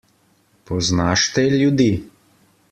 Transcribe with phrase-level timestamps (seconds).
[0.69, 1.89] Poznaš te ljudi?